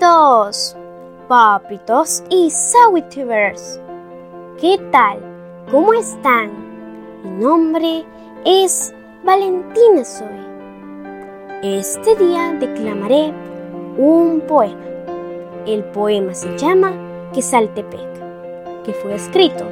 [0.00, 0.76] amiguitos,
[1.26, 3.80] papitos y sawitubers.
[4.60, 5.18] ¿Qué tal?
[5.70, 6.50] ¿Cómo están?
[7.24, 8.04] Mi nombre
[8.44, 8.94] es
[9.24, 10.28] Valentina Zoe.
[11.62, 13.32] Este día declamaré
[13.96, 14.84] un poema.
[15.66, 16.92] El poema se llama
[17.32, 19.64] Quesaltepec, que fue escrito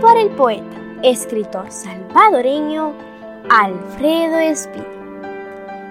[0.00, 2.92] por el poeta, escritor salvadoreño
[3.50, 4.84] Alfredo Espino.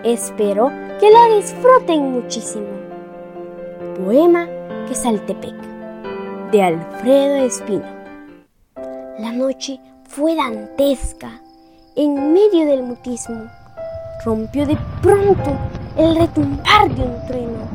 [0.03, 2.82] Espero que lo disfruten muchísimo.
[3.95, 4.47] Poema
[4.87, 5.53] Quesaltepec
[6.51, 7.85] de Alfredo Espino.
[9.19, 9.79] La noche
[10.09, 11.39] fue dantesca.
[11.95, 13.45] En medio del mutismo,
[14.25, 15.55] rompió de pronto
[15.95, 17.67] el retumbar de un trueno,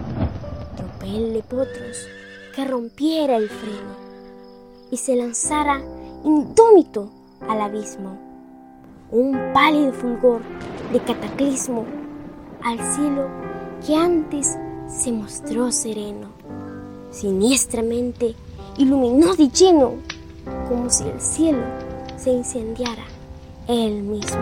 [0.76, 2.08] tropel de potros
[2.56, 3.94] que rompiera el freno
[4.90, 5.80] y se lanzara
[6.24, 7.10] indómito
[7.48, 8.18] al abismo.
[9.12, 10.40] Un pálido fulgor
[10.92, 11.84] de cataclismo
[12.64, 13.28] al cielo
[13.86, 16.28] que antes se mostró sereno,
[17.10, 18.34] siniestramente
[18.78, 19.92] iluminó de lleno,
[20.68, 21.62] como si el cielo
[22.16, 23.04] se incendiara
[23.68, 24.40] él mismo.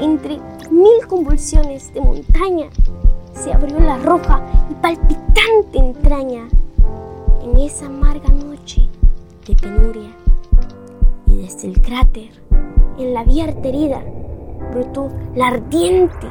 [0.00, 0.38] Entre
[0.70, 2.66] mil convulsiones de montaña
[3.32, 6.48] se abrió la roja y palpitante entraña
[7.42, 8.88] en esa amarga noche
[9.46, 10.10] de penuria.
[11.26, 12.30] Y desde el cráter,
[12.98, 14.02] en la abierta herida,
[14.72, 16.26] brotó la ardiente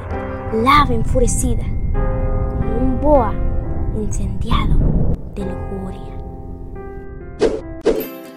[0.54, 1.64] lava enfurecida,
[2.80, 3.34] un boa
[3.98, 6.16] incendiado de lujuria.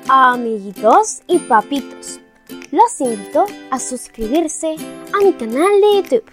[0.09, 2.21] Amiguitos y papitos,
[2.71, 4.77] los invito a suscribirse
[5.15, 6.25] a mi canal de YouTube,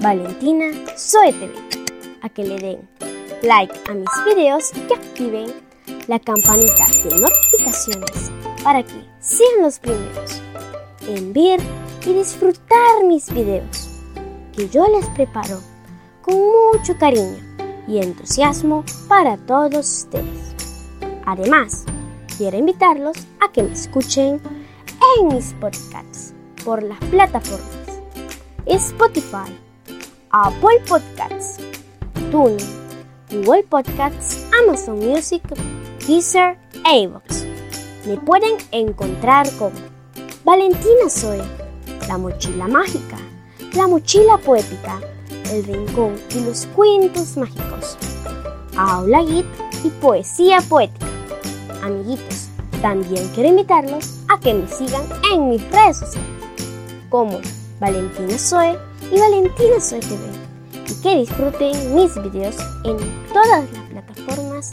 [0.00, 1.52] Valentina Zoe TV,
[2.22, 2.88] a que le den
[3.42, 5.52] like a mis videos y que activen
[6.08, 8.30] la campanita de notificaciones
[8.64, 10.40] para que sean los primeros
[11.06, 11.60] en ver
[12.06, 13.88] y disfrutar mis videos
[14.56, 15.71] que yo les preparo
[16.22, 16.34] con
[16.72, 17.36] mucho cariño
[17.86, 20.54] y entusiasmo para todos ustedes.
[21.26, 21.84] Además,
[22.38, 24.40] quiero invitarlos a que me escuchen
[25.18, 26.34] en mis podcasts
[26.64, 28.00] por las plataformas
[28.66, 29.52] Spotify,
[30.30, 31.58] Apple Podcasts,
[32.30, 32.58] TuneIn,
[33.30, 35.42] Google Podcasts, Amazon Music,
[36.06, 36.56] Deezer
[36.90, 37.08] e.
[38.06, 39.72] Me pueden encontrar como
[40.44, 41.42] Valentina Zoe,
[42.08, 43.18] la mochila mágica
[43.74, 45.00] la mochila poética,
[45.52, 47.96] el rincón y los cuentos mágicos,
[48.76, 49.46] aula git
[49.84, 51.06] y poesía poética.
[51.82, 52.48] Amiguitos,
[52.80, 55.02] también quiero invitarlos a que me sigan
[55.32, 56.30] en mis redes sociales
[57.08, 57.40] como
[57.78, 58.78] Valentina Zoe
[59.10, 60.20] y Valentina Zoe TV
[60.88, 62.96] y que disfruten mis videos en
[63.32, 64.70] todas las plataformas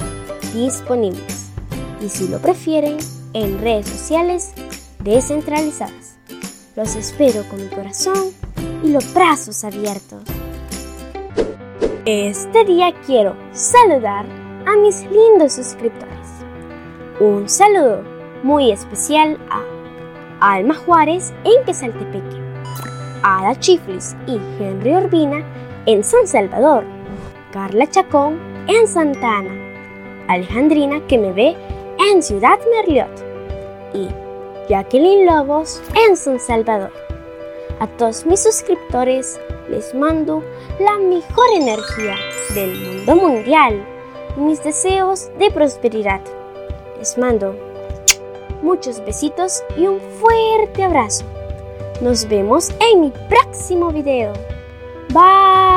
[0.53, 1.47] disponibles
[2.01, 2.97] y si lo prefieren
[3.33, 4.53] en redes sociales
[5.03, 6.15] descentralizadas.
[6.75, 8.31] Los espero con mi corazón
[8.83, 10.21] y los brazos abiertos.
[12.11, 14.25] Este día quiero saludar
[14.65, 16.43] a mis lindos suscriptores.
[17.19, 18.01] Un saludo
[18.41, 22.41] muy especial a Alma Juárez en Quesaltepeque,
[23.21, 25.45] Ada Chiflis y Henry Urbina
[25.85, 26.83] en San Salvador,
[27.51, 31.55] Carla Chacón en Santa Ana, Alejandrina que me ve
[32.11, 33.23] en Ciudad Merliot
[33.93, 34.07] y
[34.67, 36.91] Jacqueline Lobos en San Salvador.
[37.79, 40.43] A todos mis suscriptores les mando
[40.79, 42.15] la mejor energía
[42.53, 43.85] del mundo mundial
[44.37, 46.21] y mis deseos de prosperidad.
[46.97, 47.55] Les mando
[48.61, 51.25] muchos besitos y un fuerte abrazo.
[52.01, 54.33] Nos vemos en mi próximo video.
[55.13, 55.68] Bye.